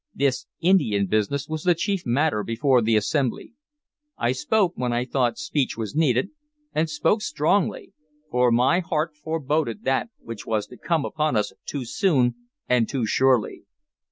[0.15, 3.53] This Indian business was the chief matter before the Assembly.
[4.17, 6.31] I spoke when I thought speech was needed,
[6.73, 7.93] and spoke strongly;
[8.31, 12.33] for my heart foreboded that which was to come upon us too soon
[12.67, 13.65] and too surely.